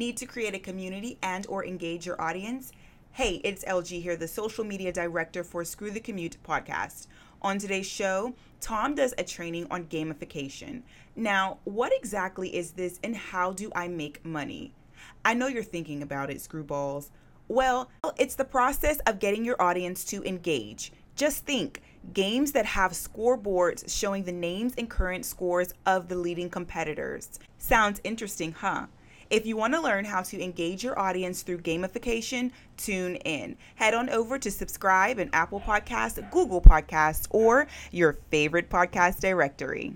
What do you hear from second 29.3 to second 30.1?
If you want to learn